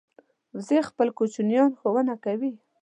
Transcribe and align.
وزې 0.57 0.79
خپل 0.89 1.07
کوچنیان 1.17 1.69
ښوونه 1.79 2.13
کوي 2.25 2.53